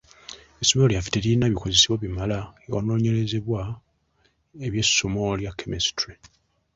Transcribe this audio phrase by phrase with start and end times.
[0.61, 3.59] Essomero lyaffe teririna bikozesebwa bimala ewanoonyerezebwa
[4.65, 6.15] eby'essomo lya kemesitule.